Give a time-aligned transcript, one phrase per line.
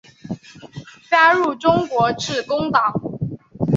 [1.11, 2.91] 加入中国致公党。